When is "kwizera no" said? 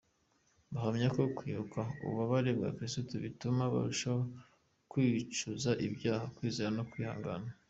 6.35-6.83